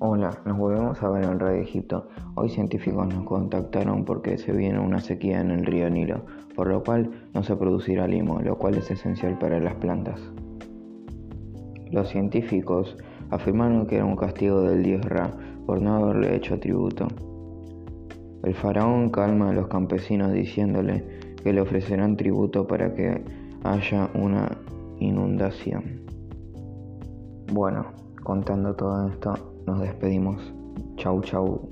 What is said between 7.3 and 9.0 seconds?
no se producirá limo, lo cual es